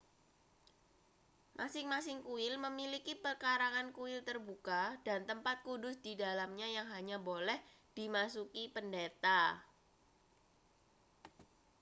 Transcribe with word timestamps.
masing-masing 1.61 2.19
kuil 2.27 2.53
memiliki 2.65 3.13
pekarangan 3.25 3.87
kuil 3.97 4.19
terbuka 4.27 4.83
dan 5.07 5.21
tempat 5.29 5.55
kudus 5.65 5.95
di 6.05 6.13
dalamnya 6.23 6.65
yang 6.77 6.87
hanya 6.93 7.17
boleh 7.29 7.59
dimasuki 7.97 8.63
pendeta 8.75 9.39